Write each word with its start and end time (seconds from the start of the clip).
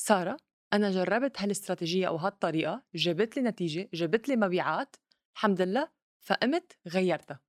سارة 0.00 0.36
أنا 0.72 0.90
جربت 0.90 1.40
هالاستراتيجية 1.40 2.08
أو 2.08 2.16
هالطريقة 2.16 2.82
جابت 2.94 3.36
لي 3.36 3.42
نتيجة 3.42 3.88
جابت 3.94 4.28
لي 4.28 4.36
مبيعات 4.36 4.96
الحمد 5.34 5.60
لله 5.60 5.88
فقمت 6.20 6.72
غيرتها. 6.88 7.40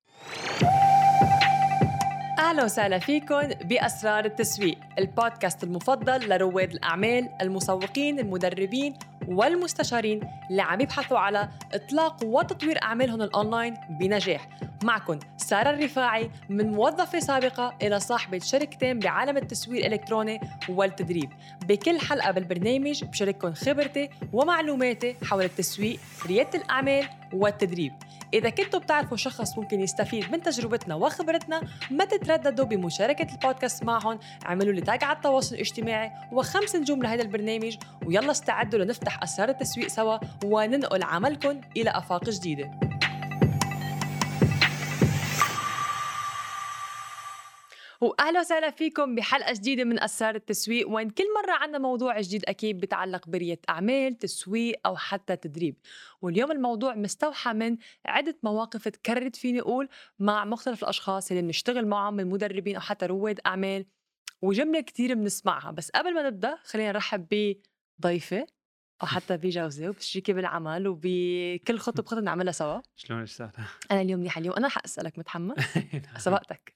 أهلا 2.39 2.63
وسهلا 2.63 2.99
فيكم 2.99 3.47
بأسرار 3.47 4.25
التسويق 4.25 4.77
البودكاست 4.99 5.63
المفضل 5.63 6.29
لرواد 6.29 6.71
الأعمال 6.71 7.29
المسوقين 7.42 8.19
المدربين 8.19 8.93
والمستشارين 9.27 10.21
اللي 10.49 10.61
عم 10.61 10.81
يبحثوا 10.81 11.17
على 11.17 11.49
إطلاق 11.73 12.23
وتطوير 12.23 12.83
أعمالهم 12.83 13.21
الأونلاين 13.21 13.73
بنجاح. 13.99 14.49
معكم 14.83 15.19
سارة 15.37 15.69
الرفاعي 15.69 16.31
من 16.49 16.71
موظفة 16.71 17.19
سابقة 17.19 17.75
إلى 17.81 17.99
صاحبة 17.99 18.39
شركتين 18.39 18.99
بعالم 18.99 19.37
التسويق 19.37 19.85
الإلكتروني 19.85 20.39
والتدريب. 20.69 21.29
بكل 21.67 21.99
حلقة 21.99 22.31
بالبرنامج 22.31 23.03
بشارككم 23.03 23.53
خبرتي 23.53 24.09
ومعلوماتي 24.33 25.15
حول 25.23 25.43
التسويق 25.43 26.00
ريادة 26.28 26.59
الأعمال 26.59 27.06
والتدريب. 27.33 27.93
إذا 28.33 28.50
كنتوا 28.50 28.79
بتعرفوا 28.79 29.18
شخص 29.18 29.57
ممكن 29.57 29.79
يستفيد 29.79 30.32
من 30.32 30.43
تجربتنا 30.43 30.96
وخبرتنا 30.96 31.61
ما 31.92 32.06
تترددوا 32.06 32.66
بمشاركة 32.66 33.34
البودكاست 33.34 33.84
معهم. 33.84 34.20
اعملوا 34.46 34.74
لي 34.74 34.82
تاج 34.82 35.04
على 35.04 35.16
التواصل 35.16 35.56
الاجتماعي 35.56 36.12
وخمس 36.32 36.76
نجوم 36.76 37.04
لهذا 37.04 37.22
البرنامج 37.22 37.78
ويلا 38.06 38.32
استعدوا 38.32 38.80
لنفتح 38.80 39.23
أسرار 39.23 39.50
التسويق 39.50 39.88
سوا 39.88 40.18
وننقل 40.46 41.04
عملكم 41.04 41.62
إلى 41.78 41.90
آفاق 41.90 42.30
جديدة. 42.30 42.98
واهلا 48.02 48.39
وسهلا 48.39 48.71
فيكم 48.71 49.16
بحلقة 49.16 49.53
جديدة 49.53 49.84
من 49.84 49.99
أسرار 50.03 50.35
التسويق 50.35 50.89
وين 50.89 51.09
كل 51.09 51.23
مرة 51.44 51.52
عندنا 51.52 51.77
موضوع 51.77 52.22
جديد 52.22 52.45
أكيد 52.45 52.80
بتعلق 52.80 53.27
برياده 53.30 53.62
أعمال 53.70 54.17
تسويق 54.17 54.80
أو 54.85 54.95
حتى 54.98 55.35
تدريب. 55.35 55.75
واليوم 56.22 56.52
الموضوع 56.52 56.95
مستوحى 56.95 57.53
من 57.53 57.78
عدة 58.06 58.38
مواقف 58.44 58.88
تكررت 58.88 59.36
فيني 59.36 59.61
أقول 59.61 59.89
مع 60.19 60.45
مختلف 60.45 60.83
الأشخاص 60.83 61.31
اللي 61.31 61.41
بنشتغل 61.44 61.88
معهم 61.88 62.14
من 62.14 62.28
مدربين 62.30 62.75
أو 62.75 62.81
حتى 62.81 63.06
رواد 63.06 63.39
أعمال 63.45 63.86
وجملة 64.41 64.81
كثير 64.81 65.13
بنسمعها. 65.13 65.72
بس 65.72 65.91
قبل 65.91 66.13
ما 66.13 66.28
نبدأ 66.28 66.56
خلينا 66.63 66.91
نرحب 66.91 67.56
بضيفة 68.00 68.59
أو 69.02 69.08
حتى 69.08 69.38
بجوزي 69.38 69.89
وبشريكي 69.89 70.33
بالعمل 70.33 70.88
وبكل 70.88 71.78
خطوة 71.78 72.05
بخطوة 72.05 72.22
نعملها 72.22 72.52
سوا. 72.52 72.81
شلونك 72.95 73.28
سارة؟ 73.28 73.67
أنا 73.91 74.02
اليوم 74.02 74.19
منيحه 74.19 74.39
اليوم 74.39 74.56
أنا 74.56 74.67
رح 74.67 74.78
أسألك 74.86 75.19
متحمس. 75.19 75.58
سبقتك. 76.25 76.75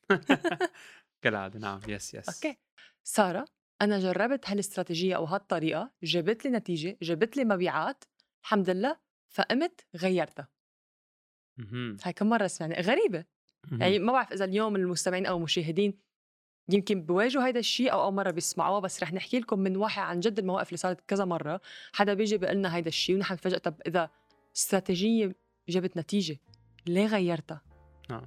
كالعادة 1.24 1.60
نعم. 1.60 1.80
yes 1.88 2.14
yes 2.14 2.46
okay. 2.46 2.58
سارة 3.04 3.46
أنا 3.82 4.00
جربت 4.00 4.50
هالإستراتيجية 4.50 5.16
أو 5.16 5.26
هالطريقة 5.26 5.92
جابت 6.04 6.46
لي 6.46 6.52
نتيجة 6.52 6.98
جابت 7.02 7.38
لي 7.38 7.46
مبيعات 7.46 8.04
الحمد 8.44 8.70
لله 8.70 9.00
فقمت 9.34 9.86
غيرتها. 9.96 10.48
هاي 12.04 12.14
كم 12.14 12.30
مرة 12.30 12.48
سمعني؟ 12.48 12.74
غريبة. 12.76 13.26
يعني 13.72 14.00
ما 14.00 14.12
بعرف 14.12 14.32
إذا 14.32 14.46
اليوم 14.46 14.76
المستمعين 14.76 15.26
أو 15.26 15.38
المشاهدين 15.38 16.00
يمكن 16.70 17.02
بواجهوا 17.02 17.44
هذا 17.44 17.60
الشيء 17.60 17.92
أو 17.92 18.04
أول 18.04 18.14
مرة 18.14 18.32
بيسمعوها 18.32 18.80
بس 18.80 19.04
رح 19.04 19.14
نحكي 19.14 19.40
لكم 19.40 19.60
من 19.60 19.78
واحد 19.78 20.02
عن 20.02 20.20
جد 20.20 20.40
المواقف 20.40 20.68
اللي 20.68 20.78
صارت 20.78 21.02
كذا 21.08 21.26
مرة 21.26 21.62
حدا 21.94 22.14
بيجي 22.14 22.38
بيقول 22.38 22.56
لنا 22.56 22.78
هذا 22.78 22.88
الشيء 22.88 23.16
ونحن 23.16 23.34
نتفاجئ 23.34 23.60
طب 23.60 23.76
إذا 23.88 24.10
استراتيجية 24.56 25.36
جابت 25.70 25.98
نتيجة 25.98 26.38
ليه 26.88 27.06
غيرتها؟ 27.06 27.62
نعم 28.10 28.26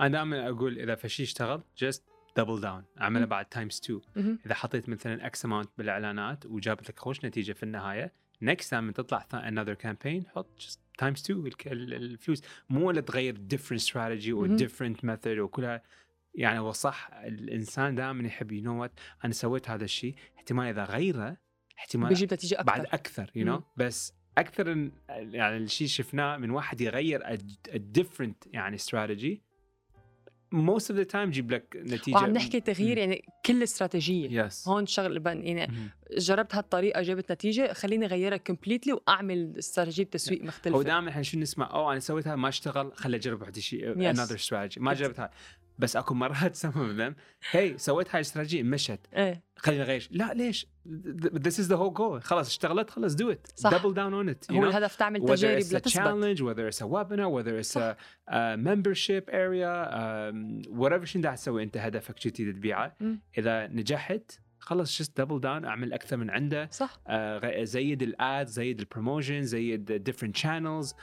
أنا 0.00 0.08
دائما 0.08 0.48
أقول 0.48 0.78
إذا 0.78 0.94
في 0.94 1.08
شيء 1.08 1.26
اشتغل 1.26 1.62
just 1.78 2.04
double 2.36 2.60
down 2.60 2.84
أعملها 3.00 3.26
بعد 3.26 3.46
times 3.46 3.80
2 3.84 4.00
مهم. 4.16 4.38
إذا 4.46 4.54
حطيت 4.54 4.88
مثلا 4.88 5.26
X 5.26 5.44
amount 5.44 5.70
بالإعلانات 5.78 6.46
وجابت 6.46 6.88
لك 6.88 6.98
خوش 6.98 7.24
نتيجة 7.24 7.52
في 7.52 7.62
النهاية 7.62 8.12
next 8.42 8.70
time 8.70 8.90
تطلع 8.90 9.26
another 9.34 9.74
campaign 9.74 10.24
حط 10.28 10.58
just 10.60 10.80
times 10.98 11.20
2 11.20 11.46
الك- 11.46 11.68
ال- 11.72 11.94
الفلوس 11.94 12.42
مو 12.70 12.88
ولا 12.88 13.00
تغير 13.00 13.36
different 13.36 13.80
strategy 13.80 14.32
أو 14.32 14.40
مهم. 14.40 14.56
different 14.56 15.04
method 15.04 15.38
وكلها 15.38 15.82
يعني 16.34 16.58
هو 16.58 16.72
صح 16.72 17.10
الإنسان 17.24 17.94
دائما 17.94 18.26
يحب 18.26 18.52
you 18.52 18.62
know 18.62 18.88
أنا 19.24 19.32
سويت 19.32 19.70
هذا 19.70 19.84
الشيء 19.84 20.14
احتمال 20.36 20.66
إذا 20.66 20.84
غيره 20.84 21.36
احتمال 21.78 22.08
بيجيب 22.08 22.34
نتيجة 22.34 22.54
أكثر. 22.54 22.66
بعد 22.66 22.86
أكثر 22.86 23.30
you 23.34 23.46
know 23.46 23.56
مم. 23.56 23.62
بس 23.76 24.14
أكثر 24.38 24.90
يعني 25.08 25.56
الشيء 25.56 25.86
شفناه 25.88 26.36
من 26.36 26.50
واحد 26.50 26.80
يغير 26.80 27.22
ال 27.74 27.81
different 27.81 28.44
يعني 28.46 28.74
strategy 28.76 29.42
most 30.54 30.84
of 30.92 30.94
the 30.96 31.04
time 31.12 31.16
يجيب 31.16 31.50
لك 31.50 31.76
نتيجة 31.76 32.14
وعم 32.14 32.30
نحكي 32.32 32.60
تغيير 32.60 32.98
يعني 32.98 33.24
كل 33.46 33.62
استراتيجية. 33.62 34.44
yes 34.44 34.68
هون 34.68 34.86
شغل 34.86 35.18
بن- 35.18 35.46
يعني 35.46 35.72
جربت 36.18 36.54
هالطريقة 36.54 37.02
جابت 37.02 37.32
نتيجة 37.32 37.72
خليني 37.72 38.06
اغيرها 38.06 38.36
completely 38.36 38.92
وأعمل 38.92 39.54
استراتيجية 39.58 40.04
تسويق 40.04 40.40
هو 40.40 40.46
مختلفة. 40.46 40.82
دائما 40.82 41.10
إحنا 41.10 41.22
شو 41.22 41.38
نسمع؟ 41.38 41.70
أوه 41.74 41.92
أنا 41.92 42.00
سويتها 42.00 42.36
ما 42.36 42.48
اشتغل 42.48 42.92
خلي 42.94 43.16
أجرب 43.16 43.40
واحدة 43.40 43.60
شيء 43.60 43.94
Yes. 43.94 44.16
another 44.16 44.38
strategy. 44.48 44.78
ما 44.78 44.94
جربتها 44.94 45.30
بس 45.78 45.96
اكو 45.96 46.14
مرات 46.14 46.54
some 46.54 46.68
of 46.68 46.90
them 46.90 47.14
هي 47.50 47.78
سويت 47.78 48.14
هاي 48.14 48.20
استراتيجية 48.20 48.62
مشت. 48.62 49.00
إيه. 49.14 49.42
خلينا 49.56 49.84
نغير 49.84 50.08
لا 50.10 50.34
ليش؟ 50.34 50.66
this 51.18 51.60
is 51.60 51.68
the 51.68 51.76
whole 51.76 51.94
goal 51.94 52.22
خلاص 52.22 52.48
اشتغلت 52.48 52.90
خلاص 52.90 53.14
do 53.14 53.30
it 53.30 53.46
double 53.64 53.94
down 53.94 54.14
on 54.14 54.28
it 54.28 54.52
هو 54.52 54.64
الهدف 54.64 54.96
تعمل 54.96 55.24
تجارب 55.24 55.58
لتثبت. 55.58 55.84
challenge 55.84 56.42
whether 56.42 56.68
it's 56.68 56.82
a 56.82 56.84
webinar 56.84 57.26
whether 57.26 57.58
it's 57.58 57.76
a 57.76 57.96
membership 58.56 59.30
area 59.30 59.72
whatever 60.68 61.04
شي 61.04 61.18
انت 61.48 61.76
هدفك 61.76 62.26
جديد 62.26 62.56
تبيعه. 62.56 62.96
إذا 63.38 63.66
نجحت 63.66 64.40
خلص 64.62 65.02
just 65.02 65.22
double 65.22 65.40
down 65.42 65.64
أعمل 65.64 65.92
أكثر 65.92 66.16
من 66.16 66.30
عنده. 66.30 66.68
صح. 66.70 67.00
آه، 67.06 67.64
زيد 67.64 68.02
ال 68.02 68.17
ad 68.17 68.46
زيد 68.46 68.78
ال 68.80 68.86
promotion 68.86 69.42
زيد 69.42 70.10
different 70.10 70.40
channels. 70.42 70.94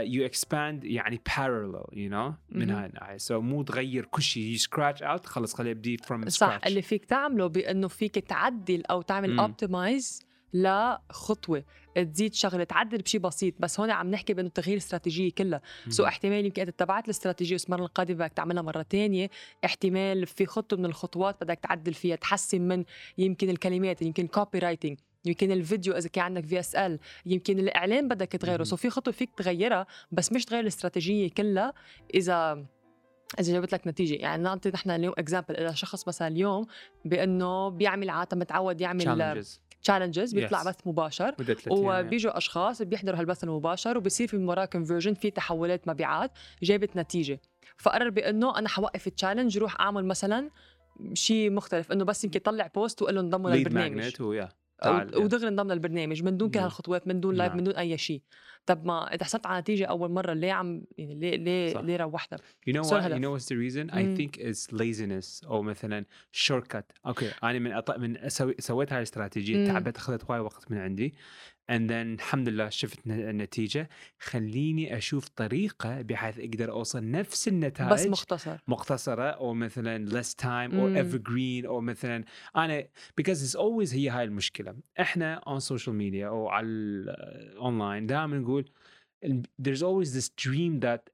you 0.00 0.26
expand 0.26 0.84
يعني 0.84 1.20
parallel 1.28 1.90
you 1.92 2.10
know 2.12 2.32
من. 2.48 2.70
هاي 2.70 2.86
الناحيه 2.86 3.16
so 3.16 3.40
مو 3.40 3.62
تغير 3.62 4.04
كل 4.04 4.22
شيء 4.22 4.56
scratch 4.58 4.98
out 5.00 5.26
خلص 5.26 5.54
خليه 5.54 5.70
يبدي 5.70 5.96
from 5.96 6.28
صح. 6.28 6.58
scratch. 6.58 6.66
اللي 6.66 6.82
فيك 6.82 7.04
تعمله 7.04 7.46
بأنه 7.46 7.88
فيك 7.88 8.14
تعدل 8.18 8.82
أو 8.90 9.02
تعمل. 9.02 9.38
optimize 9.38 10.25
لخطوة 10.62 11.64
تزيد 11.96 12.34
شغلة 12.34 12.64
تعدل 12.64 12.98
بشيء 12.98 13.20
بسيط 13.20 13.54
بس 13.58 13.80
هون 13.80 13.90
عم 13.90 14.10
نحكي 14.10 14.34
بأنه 14.34 14.48
تغيير 14.48 14.76
استراتيجيه 14.76 15.30
كلها. 15.30 15.60
so. 15.88 16.04
احتمال 16.06 16.44
يمكن 16.44 16.62
انت 16.62 16.68
اتبعت 16.68 17.04
الاستراتيجية 17.04 17.56
المره 17.66 17.82
القادمة 17.82 18.16
بدك 18.16 18.32
تعملها 18.32 18.62
مرة 18.62 18.82
تانية. 18.82 19.30
احتمال 19.64 20.26
في 20.26 20.46
خطوة 20.46 20.78
من 20.78 20.84
الخطوات 20.84 21.36
بدك 21.40 21.58
تعدل 21.58 21.94
فيها 21.94 22.16
تحسن 22.16 22.60
من 22.60 22.84
يمكن 23.18 23.50
الكلمات 23.50 24.02
يمكن 24.02 24.26
copywriting 24.26 24.98
يمكن 25.24 25.52
الفيديو 25.52 25.96
إذا 25.96 26.08
كان 26.08 26.24
عندك 26.24 26.44
VSL 26.44 26.98
يمكن 27.26 27.58
الإعلان 27.58 28.08
بدك 28.08 28.32
تغيره. 28.32 28.64
so 28.64 28.76
في 28.76 28.90
خطوة 28.90 29.14
فيك 29.14 29.30
تغيرها 29.36 29.86
بس 30.12 30.32
مش 30.32 30.44
تغير 30.44 30.60
الاستراتيجية 30.60 31.30
كلها 31.30 31.72
إذا 32.14 32.66
إذا 33.40 33.52
جابت 33.52 33.72
لك 33.72 33.86
نتيجة. 33.86 34.14
يعني 34.14 34.42
نعطي 34.42 34.70
نحن 34.70 34.90
اليوم 34.90 35.14
example 35.18 35.56
اذا 35.56 35.72
شخص 35.72 36.08
مثلا 36.08 36.28
اليوم 36.28 36.66
بأنه 37.04 37.68
بيعمل 37.68 38.10
عاده 38.10 38.36
متعود 38.36 38.80
يعمل 38.80 39.02
challenges. 39.02 39.65
challenges 39.86 40.32
بيطلع 40.34 40.62
Yes. 40.62 40.66
بث 40.66 40.76
مباشر. 40.86 41.34
وبيجوا 42.06 42.36
أشخاص 42.36 42.82
بيحضروا 42.82 43.18
هالبث 43.18 43.44
المباشر 43.44 43.98
وبصير 43.98 44.28
في 44.28 44.36
من 44.36 44.48
وراه 44.48 44.64
conversion 44.64 45.14
في 45.14 45.30
تحولات 45.30 45.88
مبيعات 45.88 46.30
جابت 46.62 46.96
نتيجة 46.96 47.40
فقرر 47.76 48.10
بأنه 48.10 48.58
أنا 48.58 48.68
حوقف 48.68 49.06
ال 49.06 49.11
challenge 49.11 49.58
روح 49.58 49.80
أعمل 49.80 50.04
مثلا 50.04 50.50
شيء 51.14 51.50
مختلف 51.50 51.92
إنه 51.92 52.04
بس 52.04 52.24
يمكن 52.24 52.40
طلع 52.40 52.66
post 52.74 53.02
وقول 53.02 53.14
له 53.14 53.20
انضموا 53.20 53.50
للبرنامج 53.90 54.55
ودغري 54.84 55.48
انضم 55.48 55.72
للبرنامج 55.72 56.22
من 56.22 56.36
دون 56.36 56.50
كل 56.50 56.56
نعم. 56.56 56.64
هالخطوات 56.64 57.08
من 57.08 57.20
دون 57.20 57.34
live 57.34 57.50
نعم. 57.50 57.58
من 57.58 57.64
دون 57.64 57.74
أي 57.74 57.98
شيء 57.98 58.22
طب 58.66 58.86
ما 58.86 59.14
إذا 59.14 59.24
حصلت 59.24 59.46
على 59.46 59.60
نتيجة 59.60 59.84
أول 59.84 60.10
مرة 60.10 60.32
ليه 60.32 60.52
عم 60.52 60.84
يعني 60.98 61.14
ليه 61.14 61.36
ليه 61.36 61.74
صح. 61.74 61.80
ليه 61.80 61.96
روحتها 61.96 62.38
You 62.38 62.72
know 62.72 62.82
what? 62.82 63.02
You 63.02 63.20
know 63.20 63.32
what's 63.36 63.48
the 63.48 63.56
reason? 63.56 63.94
I 63.94 64.02
مم. 64.02 64.16
think 64.16 64.40
it's 64.40 64.72
laziness 64.72 65.46
أو 65.46 65.62
مثلا 65.62 66.04
shortcut. 66.32 66.84
OK 67.06 67.30
أنا 67.42 67.58
من 67.58 67.72
أط... 67.72 67.98
من. 67.98 68.28
سويت 68.58 68.92
هاي 68.92 68.98
الاستراتيجية 68.98 69.56
مم. 69.56 69.66
تعبت 69.66 69.96
أخذت 69.96 70.30
وايد 70.30 70.42
وقت 70.42 70.70
من 70.70 70.78
عندي 70.78 71.14
and 71.72 71.88
then 71.90 71.92
الحمد 72.20 72.48
لله 72.48 72.68
شفت 72.68 73.06
النتيجة. 73.06 73.88
خليني 74.18 74.96
أشوف 74.96 75.28
طريقة 75.28 76.02
بحيث 76.02 76.38
أقدر 76.38 76.70
أوصل 76.70 77.10
نفس 77.10 77.48
النتائج 77.48 77.92
بس 77.92 78.06
مختصر. 78.06 78.56
مختصرة 78.68 79.22
أو 79.30 79.54
مثلا 79.54 80.10
less 80.10 80.34
time 80.42 80.74
أو 80.74 80.88
مم. 80.88 80.96
evergreen 81.02 81.66
أو 81.66 81.80
مثلا 81.80 82.24
أنا 82.56 82.88
because 83.20 83.36
it's 83.36 83.56
always 83.58 83.94
هي 83.94 84.08
هاي 84.10 84.24
المشكلة. 84.24 84.76
إحنا 85.00 85.40
on 85.46 85.60
social 85.60 85.92
media 85.92 86.24
أو 86.24 86.48
على 86.48 86.66
الأونلاين 86.66 88.06
دائما 88.06 88.38
نقول 88.38 88.70
there's 89.62 89.82
always 89.82 90.08
this 90.14 90.28
dream 90.44 90.80
that 90.80 91.10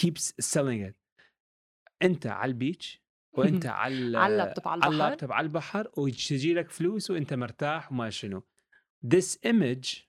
keeps 0.00 0.32
selling 0.40 0.80
it. 0.90 0.94
أنت 2.02 2.26
على 2.26 2.48
ال 2.52 2.60
beach 2.60 3.02
وأنت 3.32 3.66
على 3.82 4.18
على 4.18 4.32
اللابتوب 4.32 4.68
على 4.68 4.82
على 4.84 4.92
البحر. 4.92 5.04
اللابتوب 5.04 5.32
على 5.32 5.44
البحر 5.46 5.88
وتجي 5.96 6.54
لك 6.54 6.70
فلوس 6.70 7.10
وأنت 7.10 7.34
مرتاح 7.34 7.92
وما 7.92 8.10
شنو. 8.10 8.42
This 9.06 9.38
image 9.46 10.08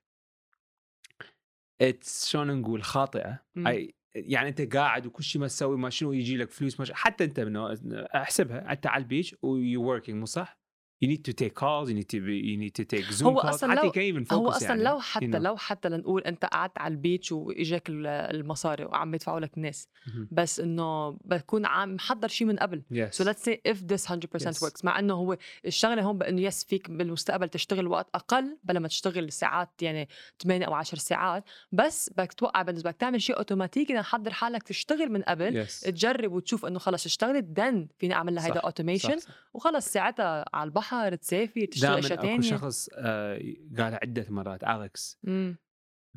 it's 1.84 2.30
شلون 2.30 2.62
نقول 2.62 2.84
خاطئة 2.84 3.40
مم. 3.56 3.68
أي 3.68 3.95
يعني 4.16 4.50
أنت 4.50 4.75
قاعد 4.75 5.06
وكل 5.06 5.24
شيء 5.24 5.42
ما 5.42 5.48
تسوي 5.48 5.78
ما 5.78 5.90
شنو 5.90 6.13
يجي 6.13 6.38
لك 6.38 6.50
فلوس 6.50 6.80
ما 6.80 6.86
شنو. 6.86 6.95
حتى 6.95 7.24
أنت 7.24 7.40
منو 7.40 7.68
أحسبها 8.16 8.72
انت 8.72 8.88
على 8.88 9.01
ال 9.01 9.07
beach 9.07 9.36
and 9.42 9.84
you 9.84 9.94
working 9.94 10.19
مو 10.19 10.25
صح؟ 10.25 10.62
You 11.04 11.08
need 11.08 11.22
to 11.32 11.34
take 11.44 11.54
calls 11.54 11.90
you 11.90 11.96
need 12.00 12.10
to 12.16 12.20
be, 12.28 12.36
you 12.50 12.58
need 12.64 12.82
to 12.82 12.86
take 12.96 13.14
zoom 13.14 13.24
هو 13.24 13.42
calls 13.42 13.46
أصلاً 13.46 13.72
حتى 13.76 14.12
لو- 14.12 14.26
هو 14.32 14.50
أصلا 14.50 14.68
يعني. 14.70 14.84
لو 14.84 15.00
حتى 15.00 15.26
you 15.26 15.30
know. 15.30 15.36
لو 15.36 15.58
حتى 15.58 15.90
لنقول 15.90 16.22
أنت 16.22 16.46
قعدت 16.46 16.78
على 16.78 16.92
ال 16.92 16.98
beach 16.98 17.31
وإجاك 17.32 17.90
ال- 17.90 18.08
المصاري 18.08 18.86
وعم 18.86 19.14
يدفعوا 19.16 19.40
لك 19.40 19.58
الناس 19.58 19.88
مهم. 20.08 20.28
بس 20.32 20.60
إنه 20.60 21.10
بكون 21.26 21.66
عم 21.66 21.96
محضر 21.96 22.28
شيء 22.28 22.48
من 22.48 22.56
قبل 22.58 22.82
yes 22.94 23.16
So 23.22 23.26
let's 23.26 23.44
say 23.44 23.72
if 23.72 23.78
this 23.78 24.08
100% 24.08 24.46
Yes. 24.46 24.60
works 24.64 24.84
مع 24.86 25.00
إنه 25.00 25.14
هو 25.14 25.38
الشغلة 25.66 26.02
هون 26.02 26.18
بإنه 26.18 26.42
يس 26.42 26.64
فيك 26.64 26.90
بالمستقبل 26.90 27.50
تشتغل 27.50 27.88
وقت 27.88 28.10
أقل 28.16 28.58
بلا 28.64 28.80
ما 28.80 28.88
تشتغل 28.88 29.32
ساعات 29.32 29.70
يعني 29.82 30.10
8 30.44 30.66
أو 30.66 30.74
10 30.74 30.98
ساعات 30.98 31.44
بس 31.72 32.10
بدك 32.10 32.34
توقع 32.34 32.62
بالنسبة 32.62 32.90
لك 32.90 32.96
تعمل 32.98 33.22
شيء 33.22 33.38
اوتوماتيكي 33.38 33.94
لنحضر 33.94 34.34
حالك 34.34 34.64
تشتغل 34.64 35.12
من 35.12 35.22
قبل 35.22 35.66
yes 35.66 35.82
تجرب 35.84 36.32
وتشوف 36.32 36.66
إنه 36.66 36.80
خلص 36.80 37.06
اشتغلت 37.06 37.44
done 37.44 37.88
فيني 38.00 38.14
أعمل 38.14 38.36
لها 38.36 38.46
هيدا 38.46 38.60
automation. 38.60 39.18
وخلص 39.54 39.86
ساعتها 39.88 40.46
على 40.54 40.68
البحر 40.68 40.93
تسافر 41.22 41.66
تشتغل 41.66 42.01
دائما 42.01 42.06
أشياء 42.06 42.19
أكو 42.19 42.28
ثانية 42.28 42.42
شخص 42.42 42.90
آه 42.94 43.42
قال 43.78 43.94
عدة 43.94 44.25
مرات 44.30 44.63
اليكس 44.63 45.19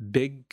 big 0.01 0.43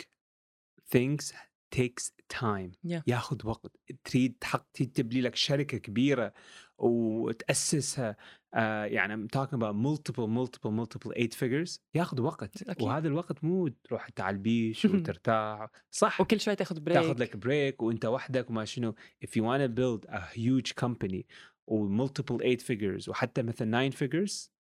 things 0.95 1.33
takes 1.77 2.11
time. 2.33 2.71
Yeah. 2.87 3.03
ياخذ 3.07 3.47
وقت 3.49 3.77
تريد 4.05 4.37
تحق 4.41 4.73
تبني 4.73 5.21
لك 5.21 5.35
شركة 5.35 5.79
كبيرة 5.79 6.33
وتأسسها 6.79 8.17
آه 8.55 8.85
يعني 8.85 9.15
I'm 9.17 9.29
talking 9.31 9.55
about 9.55 9.75
multiple 9.75 10.29
multiple 10.29 10.71
multiple 10.71 11.13
eight 11.17 11.35
figures. 11.35 11.81
ياخذ 11.95 12.21
وقت 12.21 12.63
أكيد. 12.63 12.83
وهذا 12.83 13.09
الوقت 13.09 13.45
مو 13.45 13.69
تروح 13.69 14.07
انت 14.07 14.21
على 14.21 14.35
ال 14.35 14.43
beach 14.43 14.85
وترتاح 14.85 15.71
صح. 15.91 16.21
وكل 16.21 16.41
شوي 16.41 16.57
تاخذ 16.57 16.81
break 16.81 16.99
تاخذ 16.99 17.23
لك 17.23 17.37
بريك 17.37 17.83
وأنت 17.83 18.05
وحدك 18.05 18.51
وما 18.51 18.65
شنو. 18.65 18.95
If 19.25 19.29
you 19.29 19.43
want 19.43 19.63
to 19.63 19.69
build 19.69 20.07
a 20.09 20.21
huge 20.39 20.75
company 20.85 21.27
و 21.67 22.07
multiple 22.07 22.41
eight 22.43 22.63
figures 22.63 23.09
وحتى 23.09 23.43
مثلا 23.43 23.91
nine 23.91 23.93
figures 23.93 24.55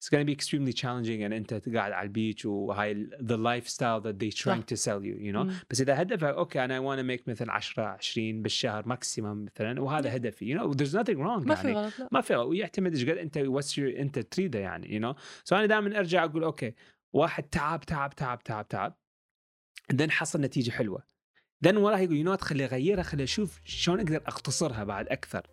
it's 0.00 0.08
going 0.08 0.20
to 0.20 0.26
be 0.26 0.32
extremely 0.32 0.72
challenging 0.72 1.22
and 1.22 1.32
أنت 1.32 1.54
قاعد 1.54 1.92
على 1.92 2.02
ال 2.02 2.09
beach 2.09 2.44
وهاي 2.44 3.10
the 3.20 3.36
lifestyle 3.36 4.00
that 4.00 4.18
they 4.18 4.30
trying 4.30 4.62
to 4.62 4.76
sell 4.76 5.02
you 5.02 5.16
you 5.18 5.32
know 5.32 5.44
مم. 5.44 5.54
بس 5.70 5.80
إذا 5.80 6.02
هدفك 6.02 6.24
OK 6.24 6.64
أنا 6.64 6.78
I 6.78 6.82
want 6.82 7.00
to 7.00 7.18
make 7.18 7.28
مثلا 7.28 7.52
10 7.52 7.82
20 7.82 8.42
بالشهر 8.42 8.88
maximum 8.88 9.44
مثلا 9.44 9.80
وهذا 9.80 10.16
هدفي 10.16 10.54
you 10.54 10.58
know 10.58 10.74
there's 10.74 10.94
nothing 10.94 11.18
wrong 11.18 11.46
ما 11.46 11.54
في 11.54 11.68
يعني. 11.68 11.80
غلط 11.80 11.98
لا. 11.98 12.08
ما 12.12 12.20
في 12.20 12.36
ويعتمد 12.36 12.94
إيش 12.94 13.04
قد 13.04 13.16
أنت 13.16 13.38
what's 13.38 13.72
your 13.76 13.98
انت 14.00 14.18
تريده 14.18 14.58
يعني 14.58 15.00
you 15.00 15.02
know 15.02 15.18
so 15.48 15.52
أنا 15.52 15.66
دائما 15.66 15.98
أرجع 15.98 16.24
أقول 16.24 16.44
OK 16.44 16.74
واحد 17.12 17.42
تعب 17.42 17.80
تعب 17.80 18.14
تعب 18.14 18.42
تعب 18.42 18.68
تعب. 18.68 18.98
Then 19.92 20.10
حصل 20.10 20.40
نتيجة 20.40 20.70
حلوة. 20.70 21.02
Then 21.66 21.76
وراه 21.76 21.98
يقول 21.98 22.16
يو 22.16 22.36
خلي 22.36 22.64
أغيرها 22.64 23.02
خلي 23.02 23.22
أشوف 23.22 23.60
شلون 23.64 24.00
أقدر 24.00 24.22
اختصرها 24.26 24.84
بعد 24.84 25.08
أكثر. 25.08 25.46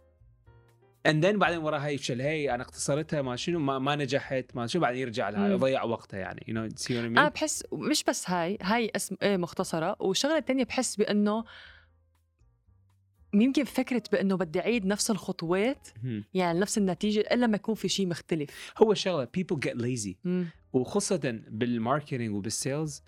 And 1.08 1.24
then 1.24 1.36
بعدين 1.38 1.58
وراها 1.58 1.88
يفشل 1.88 2.22
هي 2.22 2.56
أنا 2.56 2.62
اختصرتها 2.64 3.22
ما 3.22 3.36
شنو 3.36 3.60
ما, 3.60 3.80
ما 3.80 3.96
نجحت 3.96 4.46
ما 4.56 4.68
شنو 4.68 4.82
بعدين 4.82 5.02
يرجع 5.02 5.30
لها. 5.30 5.50
يضيع 5.50 5.84
وقتها 5.84 6.20
يعني 6.20 6.42
what 6.48 6.72
I 6.72 6.90
mean 6.90 6.90
أنا 6.90 7.30
بحس 7.30 7.64
مش 7.74 8.04
بس 8.04 8.30
هاي 8.30 8.58
هاي 8.62 8.92
اسم 8.96 9.16
إيه 9.22 9.38
مختصرة 9.38 9.96
والشغله 10.00 10.38
الثانية 10.38 10.64
بحس 10.64 10.96
بإنه 10.96 11.44
يمكن 13.34 13.64
فكرة 13.64 14.04
بإنه 14.12 14.36
بدي 14.38 14.60
أعيد 14.60 14.86
نفس 14.86 15.12
الخطوات. 15.12 15.88
يعني 16.34 16.60
نفس 16.60 16.78
النتيجة 16.78 17.20
إلا 17.20 17.48
ما 17.48 17.56
يكون 17.56 17.76
في 17.76 17.90
شيء 17.90 18.08
مختلف 18.08 18.74
هو 18.78 18.94
شغلة 18.94 19.28
people 19.38 19.58
get 19.70 19.74
lazy 19.74 20.16
مم. 20.24 20.46
وخاصة 20.74 21.40
بالماركتينج 21.50 22.36
وبالسيلز 22.36 23.04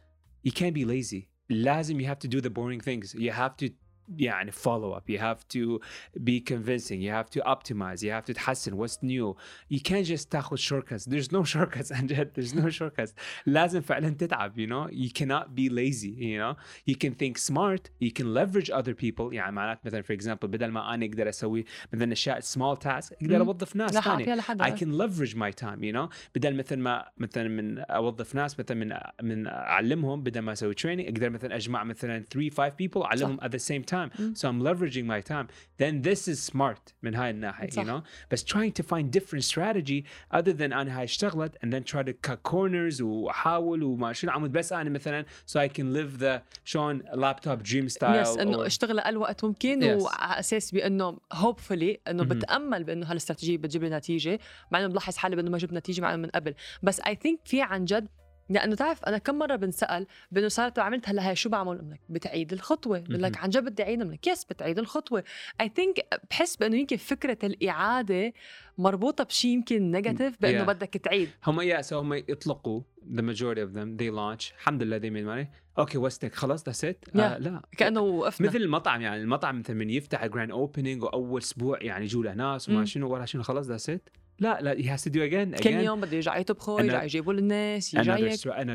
you 0.47 0.51
can't 0.51 0.73
be 0.73 0.85
lazy 0.85 1.21
لازم 1.49 1.99
you 2.01 2.05
have 2.09 2.19
to 2.27 2.31
do 2.31 2.41
the 2.41 2.49
boring 2.49 2.81
things 2.85 3.13
you 3.13 3.31
have 3.31 3.65
to 3.65 3.69
يعني 4.18 4.52
follow 4.52 4.92
up 4.96 5.08
you 5.08 5.18
have 5.18 5.46
to 5.48 5.80
be 6.24 6.40
convincing 6.40 7.00
you 7.00 7.10
have 7.10 7.30
to 7.30 7.40
optimize 7.46 8.02
you 8.02 8.10
have 8.10 8.24
to 8.24 8.34
تحسن 8.34 8.72
what's 8.72 8.98
new 9.02 9.36
you 9.70 9.80
can't 9.80 10.06
just 10.06 10.30
تاخذ 10.30 10.56
shortcuts 10.56 11.04
there's 11.04 11.32
no 11.32 11.44
shortcuts 11.44 11.92
عن 11.92 12.06
جد 12.06 12.30
there's 12.34 12.54
no 12.54 12.68
shortcuts 12.68 13.12
لازم 13.46 13.80
فعلا 13.80 14.10
تتعب 14.10 14.60
you 14.60 14.66
know 14.66 14.92
you 14.92 15.10
cannot 15.22 15.54
be 15.54 15.68
lazy 15.68 16.12
you 16.18 16.38
know 16.38 16.56
you 16.90 16.94
can 16.94 17.14
think 17.14 17.38
smart 17.38 17.90
you 18.00 18.10
can 18.10 18.34
leverage 18.34 18.70
other 18.70 18.94
people 18.94 19.32
يعني 19.32 19.52
معنات 19.52 19.86
مثلا 19.86 20.02
for 20.02 20.20
example 20.20 20.46
بدل 20.46 20.70
ما 20.70 20.94
انا 20.94 21.06
اقدر 21.06 21.28
اسوي 21.28 21.64
مثلا 21.92 22.12
اشياء 22.12 22.40
small 22.40 22.76
tasks 22.76 23.12
اقدر 23.12 23.38
مم. 23.38 23.48
اوظف 23.48 23.76
ناس 23.76 23.94
لا 23.94 24.00
ثانيه 24.00 24.16
حاعطيها 24.16 24.36
لحدا 24.36 24.64
I 24.64 24.78
can 24.78 24.92
leverage 24.92 25.34
my 25.34 25.64
time 25.64 25.82
you 25.82 25.92
know 25.96 26.14
بدل 26.34 26.54
مثل 26.54 26.76
ما 26.76 27.08
مثلا 27.18 27.48
من 27.48 27.78
اوظف 27.78 28.34
ناس 28.34 28.60
مثلا 28.60 28.76
من 28.76 28.96
من 29.22 29.46
اعلمهم 29.46 30.22
بدل 30.22 30.40
ما 30.40 30.52
اسوي 30.52 30.74
training 30.74 31.08
اقدر 31.08 31.30
مثلا 31.30 31.56
اجمع 31.56 31.84
مثلا 31.84 32.24
3 32.30 32.50
5 32.50 32.70
people 32.70 33.04
اعلمهم 33.04 33.40
at 33.40 33.50
the 33.52 33.62
same 33.62 33.92
time 33.92 33.95
مم. 34.05 34.33
so 34.37 34.41
I'm 34.47 34.63
leveraging 34.67 35.05
my 35.07 35.21
time 35.31 35.47
then 35.81 36.01
this 36.09 36.27
is 36.33 36.51
smart 36.53 36.93
من 37.03 37.15
هاي 37.15 37.29
الناحية 37.29 37.69
صح. 37.69 37.83
you 37.83 37.87
know 37.87 38.01
بس 38.31 38.43
trying 38.45 38.71
to 38.81 38.83
find 38.83 39.19
different 39.19 39.43
strategy 39.43 40.03
other 40.37 40.53
than 40.53 40.61
أنا 40.73 40.97
هاي 40.99 41.03
اشتغلت 41.03 41.55
and 41.55 41.69
then 41.69 41.83
try 41.93 42.03
to 42.03 42.29
cut 42.31 42.51
corners 42.51 43.01
وأحاول 43.01 43.83
وما 43.83 44.13
شنو 44.13 44.31
عمود 44.31 44.51
بس 44.51 44.73
أنا 44.73 44.89
مثلا 44.89 45.25
so 45.51 45.59
I 45.59 45.67
can 45.73 45.93
live 45.97 46.21
the 46.21 46.39
شلون 46.65 47.01
laptop 47.13 47.63
dream 47.67 47.91
style 47.93 48.03
yes 48.03 48.37
إنه 48.37 48.57
or- 48.57 48.65
أشتغل 48.65 48.99
أقل 48.99 49.17
وقت 49.17 49.43
ممكن 49.43 49.77
Yes. 49.99 50.03
وعلى 50.03 50.39
أساس 50.39 50.71
بإنه 50.71 51.17
hopefully 51.33 51.99
إنه 52.07 52.23
مهم. 52.23 52.29
بتأمل 52.37 52.83
بإنه 52.83 53.05
هالاستراتيجيه 53.11 53.57
بتجيب 53.57 53.83
لي 53.83 53.89
نتيجة 53.89 54.39
مع 54.71 54.79
إنه 54.79 54.87
بلاحظ 54.87 55.15
حالي 55.17 55.35
بإنه 55.35 55.51
ما 55.51 55.57
جبت 55.57 55.73
نتيجة 55.73 56.01
مع 56.01 56.15
من 56.15 56.29
قبل 56.29 56.53
بس 56.83 56.99
I 56.99 57.15
think 57.15 57.39
في 57.45 57.61
عن 57.61 57.85
جد 57.85 58.07
لأنه 58.49 58.75
تعرف 58.75 59.03
أنا 59.03 59.17
كم 59.17 59.35
مرة 59.35 59.55
بنسأل 59.55 60.07
بأنه 60.31 60.47
صارت 60.47 60.79
عملت 60.79 61.09
هلا 61.09 61.29
هي 61.29 61.35
شو 61.35 61.49
بعمل؟ 61.49 61.89
لك 61.91 61.99
بتعيد 62.09 62.53
الخطوة. 62.53 62.99
بقول 62.99 63.23
لك. 63.23 63.37
عن 63.37 63.49
جد 63.49 63.63
بدي 63.65 63.83
أعيد؟ 63.83 64.01
لك 64.01 64.27
yes 64.27 64.43
بتعيد 64.45 64.79
الخطوة. 64.79 65.23
I 65.61 65.71
think 65.75 65.99
بحس 66.29 66.55
بأنه 66.55 66.75
يمكن 66.77 66.97
فكرة 66.97 67.37
الإعادة 67.43 68.33
مربوطة 68.77 69.23
بشيء 69.23 69.51
يمكن 69.51 69.91
negative 69.91 70.41
بأنه 70.41 70.65
Yeah. 70.65 70.67
بدك 70.67 70.89
تعيد. 70.97 71.29
هم 71.47 71.61
yeah 71.61 71.81
so 71.81 71.99
هم 71.99 72.13
يطلقوا 72.13 72.81
the 73.13 73.21
majority 73.21 73.59
of 73.59 73.73
them 73.77 73.97
they 74.01 74.09
launch. 74.11 74.53
الحمد 74.53 74.83
لله 74.83 74.99
they 74.99 75.11
made 75.13 75.27
money. 75.45 75.47
OK 75.79 75.97
what's 75.97 76.25
خلاص 76.25 76.63
that's 76.65 76.85
it 76.85 77.05
Yeah. 77.05 77.15
لا. 77.17 77.61
كأنه 77.77 78.01
وقفنا. 78.01 78.47
مثل 78.47 78.57
المطعم 78.57 79.01
يعني 79.01 79.21
المطعم 79.21 79.59
مثل 79.59 79.73
من 79.73 79.89
يفتح 79.89 80.25
grand 80.25 80.51
opening 80.51 81.03
وأول 81.03 81.41
أسبوع 81.41 81.77
يعني 81.81 82.05
يجوا 82.05 82.23
له 82.23 82.33
ناس 82.33 82.69
وما. 82.69 82.85
شنو 82.85 83.13
ولا 83.13 83.25
شنو 83.25 83.43
خلاص 83.43 83.65
that's 83.65 83.89
it 83.89 84.09
لا 84.39 84.61
لا 84.61 84.75
he 84.75 84.85
has 84.97 85.03
to 85.03 85.09
do 85.09 85.17
again 85.17 85.63
كل 85.63 85.69
يوم 85.69 86.01
بده 86.01 86.15
يرجع 86.15 86.37
يطبخوا 86.37 86.81
يرجع 86.81 87.03
يجيبوا 87.03 87.33
للناس 87.33 87.93
يرجع 87.93 88.17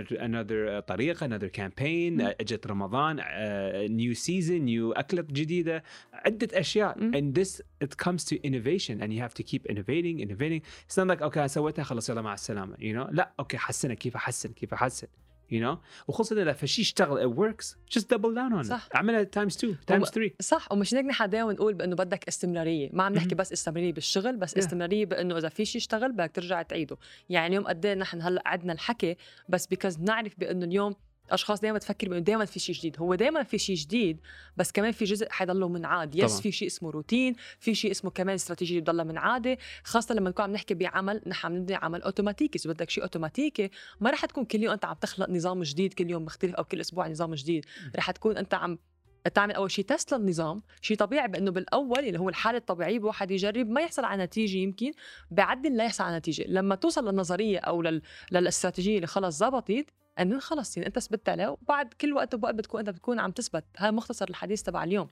another 0.02 0.80
طريقة 0.80 1.26
another 1.26 1.50
campaign. 1.50 2.12
مم. 2.12 2.20
أجت 2.20 2.66
رمضان 2.66 3.20
new 3.96 4.14
season 4.14 4.60
new 4.60 4.92
أكلة 4.92 5.22
جديدة 5.22 5.82
عدة 6.12 6.60
أشياء. 6.60 6.98
and 6.98 7.34
this 7.34 7.60
it 7.84 7.96
comes 7.96 8.24
to 8.24 8.36
innovation 8.42 9.00
and 9.02 9.12
you 9.12 9.20
have 9.20 9.34
to 9.34 9.42
keep 9.42 9.66
innovating 9.66 10.20
innovating. 10.20 10.62
It's 10.88 10.96
not 10.96 11.08
like 11.08 11.22
OK 11.22 11.48
سويتها 11.48 11.82
خلاص 11.82 12.10
يلا 12.10 12.22
مع 12.22 12.34
السلامة 12.34 12.76
you 12.76 12.94
know 12.96 13.08
لا 13.12 13.32
OK 13.40 13.58
حسنها 13.58 13.94
كيف 13.94 14.16
أحسن 14.16 14.52
كيف 14.52 14.74
أحسن؟ 14.74 15.06
You 15.50 15.54
know? 15.64 15.76
وخصوصا 16.08 16.42
اذا 16.42 16.52
فشي 16.52 16.82
اشتغل 16.82 17.32
it 17.32 17.36
works. 17.36 17.66
Just 17.98 18.02
double 18.02 18.34
down 18.34 18.62
on 18.62 18.62
صح. 18.68 18.88
it 18.88 18.94
اعملها 18.96 19.24
times 19.36 19.52
two 19.52 19.92
times 19.92 20.08
three. 20.10 20.30
صح. 20.40 20.72
ومش 20.72 20.94
هيك 20.94 21.04
نحن 21.04 21.30
دائما 21.30 21.52
نقول 21.52 21.74
بأنه 21.74 21.96
بدك 21.96 22.28
استمرارية. 22.28 22.90
ما 22.92 23.02
عم 23.02 23.12
نحكي. 23.14 23.34
بس 23.34 23.52
استمرارية 23.52 23.92
بالشغل 23.92 24.36
بس 24.36 24.54
Yeah. 24.54 24.58
استمرارية 24.58 25.06
بأنه 25.06 25.38
إذا 25.38 25.48
في 25.48 25.64
شيء 25.64 25.80
اشتغل 25.80 26.12
بدك 26.12 26.30
ترجع 26.34 26.62
تعيده. 26.62 26.96
يعني 27.30 27.46
اليوم 27.46 27.64
قد 27.66 27.86
إيه 27.86 27.94
نحن 27.94 28.22
هلأ 28.22 28.42
عدنا 28.46 28.72
الحكي 28.72 29.16
بس 29.48 29.66
بيكوز 29.66 30.00
نعرف 30.00 30.32
بأنه 30.38 30.64
اليوم 30.66 30.94
اشخاص 31.34 31.60
دائما 31.60 31.78
تفكر 31.78 32.08
بأنه 32.08 32.20
دائما 32.20 32.44
في 32.44 32.58
شيء 32.58 32.74
جديد 32.74 32.96
هو 32.98 33.14
دائما 33.14 33.42
في 33.42 33.58
شيء 33.58 33.76
جديد 33.76 34.20
بس 34.56 34.72
كمان 34.72 34.92
في 34.92 35.04
جزء 35.04 35.30
حيضله 35.30 35.68
منعاد 35.68 36.14
يس. 36.14 36.40
في 36.40 36.52
شيء 36.52 36.68
اسمه 36.68 36.90
روتين 36.90 37.34
في 37.58 37.74
شيء 37.74 37.90
اسمه 37.90 38.10
كمان 38.10 38.34
استراتيجية 38.34 38.80
بتضلها 38.80 39.04
منعاده 39.04 39.58
خاصة 39.84 40.14
لما 40.14 40.30
نكون 40.30 40.44
عم 40.44 40.52
نحكي 40.52 40.74
بعمل 40.74 41.22
نحن 41.26 41.46
عم 41.46 41.56
نبني 41.56 41.74
عمل 41.74 42.02
أوتوماتيكي. 42.02 42.58
إذا 42.58 42.72
بدك 42.72 42.90
شيء 42.90 43.02
أوتوماتيكي 43.02 43.70
ما 44.00 44.10
رح 44.10 44.24
تكون 44.24 44.44
كل 44.44 44.62
يوم 44.62 44.72
أنت 44.72 44.84
عم 44.84 44.94
تخلق 44.94 45.30
نظام 45.30 45.62
جديد 45.62 45.94
كل 45.94 46.10
يوم 46.10 46.24
مختلف 46.24 46.54
أو 46.54 46.64
كل 46.64 46.80
أسبوع 46.80 47.08
نظام 47.08 47.34
جديد. 47.34 47.66
رح 47.96 48.10
تكون 48.10 48.36
أنت 48.36 48.54
عم 48.54 48.78
تعمل 49.34 49.54
أول 49.54 49.70
شيء 49.70 49.84
تست 49.84 50.14
للنظام 50.14 50.62
شيء 50.80 50.96
طبيعي 50.96 51.28
بأنه 51.28 51.50
بالأول 51.50 51.98
اللي 51.98 52.18
هو 52.20 52.28
الحالة 52.28 52.58
الطبيعية 52.58 52.98
بواحد 52.98 53.30
يجرب 53.30 53.68
ما 53.68 53.80
يحصل 53.80 54.04
على 54.04 54.24
نتيجة 54.24 54.56
يمكن 54.58 54.92
بعدل 55.30 55.76
لا 55.76 55.84
يحصل 55.84 56.04
على 56.04 56.16
نتيجة. 56.16 56.44
لما 56.48 56.74
توصل 56.74 57.08
للنظرية 57.08 57.58
أو 57.58 57.82
لل... 57.82 58.02
للاستراتيجية 58.32 58.96
اللي 58.96 59.06
خلص 59.06 59.38
زبطت 59.38 59.86
انه 60.20 60.38
خلص 60.38 60.76
يعني 60.76 60.86
أنت 60.86 60.98
ثبتت 60.98 61.28
عليه 61.28 61.48
وبعد 61.48 61.94
كل 61.94 62.12
وقت 62.12 62.34
ووقت 62.34 62.54
بتكون 62.54 62.80
أنت 62.80 62.90
بتكون 62.90 63.20
عم 63.20 63.30
تثبت. 63.30 63.64
هذا 63.76 63.90
مختصر 63.90 64.26
الحديث 64.30 64.62
تبع 64.62 64.84
اليوم. 64.84 65.08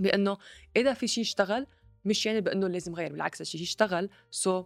بأنه 0.00 0.36
إذا 0.76 0.94
في 0.94 1.06
شيء 1.06 1.24
اشتغل 1.24 1.66
مش 2.04 2.26
يعني 2.26 2.40
بأنه 2.40 2.68
لازم 2.68 2.94
غير 2.94 3.12
بالعكس 3.12 3.40
الشيء 3.40 3.62
اشتغل 3.62 4.10
so 4.30 4.64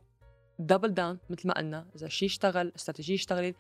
double 0.59 0.95
down 0.95 1.19
مثل 1.31 1.49
ما 1.49 1.55
قلنا. 1.55 1.91
إذا 1.97 2.09
شيء 2.09 2.29
اشتغل 2.29 2.73
استراتيجية 2.77 3.15
اشتغلت 3.15 3.57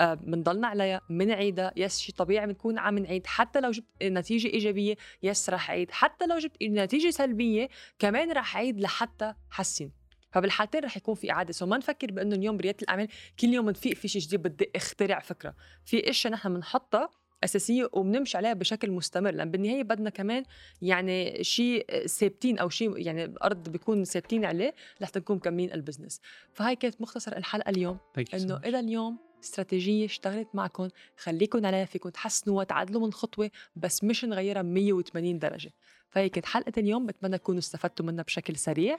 آه، 0.00 0.14
بنضلنا 0.14 0.66
عليها 0.66 1.00
بنعيدها 1.10 1.72
yes 1.76 1.98
شيء 1.98 2.14
طبيعي 2.14 2.46
بنكون 2.46 2.78
عم 2.78 2.98
نعيد. 2.98 3.26
حتى 3.26 3.60
لو 3.60 3.70
جبت 3.70 3.86
نتيجة 4.02 4.48
إيجابية 4.48 4.96
yes 5.22 5.50
رح 5.50 5.70
أعيد. 5.70 5.90
حتى 5.90 6.26
لو 6.26 6.38
جبت 6.38 6.62
نتيجة 6.62 7.10
سلبية 7.10 7.68
كمان 7.98 8.32
رح 8.32 8.56
أعيد 8.56 8.80
لحتى 8.80 9.34
حسن. 9.50 9.90
فبالحالتين 10.30 10.84
رح 10.84 10.96
يكون 10.96 11.14
في 11.14 11.30
إعادة. 11.30 11.52
so 11.52 11.66
ما 11.66 11.76
نفكر 11.76 12.10
بإنه 12.10 12.36
اليوم 12.36 12.56
بريادة 12.56 12.78
الأعمال 12.82 13.08
كل 13.40 13.48
يوم 13.48 13.70
نفيق 13.70 13.96
في 13.96 14.08
شيء 14.08 14.22
جديد 14.22 14.42
بدي 14.42 14.70
اخترع 14.76 15.18
فكرة. 15.18 15.54
في 15.84 16.10
إشياء 16.10 16.32
نحن 16.32 16.54
بنحطها 16.54 17.10
أساسية 17.44 17.88
وبنمشي 17.92 18.36
عليها 18.36 18.52
بشكل 18.52 18.90
مستمر. 18.90 19.30
لأن 19.30 19.50
بالنهاية 19.50 19.82
بدنا 19.82 20.10
كمان 20.10 20.44
يعني 20.82 21.44
شيء 21.44 22.06
ثابتين 22.06 22.58
أو 22.58 22.68
شيء 22.68 22.98
يعني 22.98 23.24
الأرض 23.24 23.68
بيكون 23.68 24.04
ثابتين 24.04 24.44
عليه 24.44 24.74
لحتى 25.00 25.18
نكون 25.18 25.36
مكملين 25.36 25.72
ال 25.72 25.77
business 25.77 26.20
فهي 26.52 26.76
كانت 26.76 27.00
مختصر 27.00 27.36
الحلقة 27.36 27.70
اليوم. 27.70 27.98
إنه 28.34 28.56
إلى 28.56 28.80
اليوم. 28.80 29.27
استراتيجية 29.42 30.06
اشتغلت 30.06 30.48
معكم 30.54 30.88
خليكم 31.16 31.66
عليها 31.66 31.84
فيكم 31.84 32.08
تحسنوا 32.08 32.58
وتعدلوا 32.58 33.06
من 33.06 33.12
خطوة 33.12 33.50
بس 33.76 34.04
مش 34.04 34.24
نغيرها 34.24 34.62
180 34.62 35.38
درجة. 35.38 35.70
فهي 36.10 36.28
كانت 36.28 36.46
حلقه 36.46 36.72
اليوم 36.78 37.06
بتمنى 37.06 37.38
تكونوا 37.38 37.58
استفدتوا 37.58 38.06
منها 38.06 38.24
بشكل 38.24 38.56
سريع. 38.56 38.98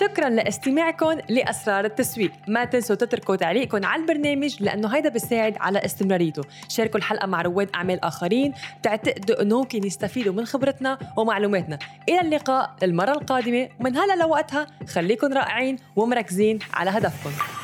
شكرا 0.00 0.28
لاستماعكم 0.28 1.18
لأسرار 1.28 1.84
التسويق. 1.84 2.32
ما 2.48 2.64
تنسوا 2.64 2.96
تتركوا 2.96 3.36
تعليقكم 3.36 3.84
على 3.84 4.02
البرنامج 4.02 4.62
لأنه 4.62 4.88
هيدا 4.88 5.08
بيساعد 5.08 5.56
على 5.56 5.84
استمراريته. 5.84 6.42
شاركوا 6.68 6.98
الحلقة 6.98 7.26
مع 7.26 7.42
رواد 7.42 7.70
أعمال 7.74 8.04
آخرين 8.04 8.54
تعتقدوا 8.82 9.42
إنه 9.42 9.58
ممكن 9.58 9.86
يستفيدوا 9.86 10.32
من 10.32 10.44
خبرتنا 10.44 10.98
ومعلوماتنا. 11.16 11.78
إلى 12.08 12.20
اللقاء 12.20 12.76
المرة 12.82 13.12
القادمة 13.12 13.68
ومن 13.80 13.96
هلا 13.96 14.16
لوقتها 14.16 14.66
خليكم 14.88 15.32
رائعين 15.32 15.76
ومركزين 15.96 16.58
على 16.74 16.90
هدفكم. 16.90 17.59